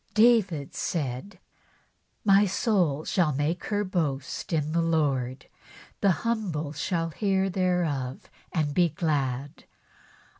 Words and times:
David 0.15 0.73
said:'' 0.73 1.37
My 2.25 2.47
soul 2.47 3.05
shall 3.05 3.31
make 3.33 3.65
her 3.65 3.83
boast 3.83 4.51
in 4.51 4.71
the 4.71 4.81
Lord; 4.81 5.45
the 5.99 6.09
humble 6.25 6.73
shall 6.73 7.09
hear 7.11 7.51
thereof 7.51 8.27
and 8.51 8.73
be 8.73 8.89
glad." 8.89 9.65